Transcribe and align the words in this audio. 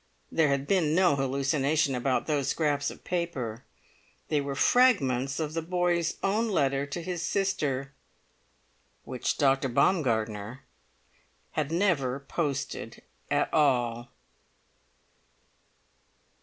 There 0.31 0.47
had 0.47 0.65
been 0.65 0.95
no 0.95 1.15
hallucination 1.15 1.93
about 1.93 2.25
those 2.25 2.47
scraps 2.47 2.89
of 2.89 3.03
paper; 3.03 3.63
they 4.29 4.41
were 4.41 4.55
fragments 4.55 5.39
of 5.39 5.53
the 5.53 5.61
boy's 5.61 6.15
own 6.23 6.49
letter 6.49 6.87
to 6.87 7.03
his 7.03 7.21
sister, 7.21 7.93
which 9.03 9.37
Dr. 9.37 9.69
Baumgartner 9.69 10.63
had 11.51 11.71
never 11.71 12.19
posted 12.19 13.03
at 13.29 13.53
all. 13.53 14.09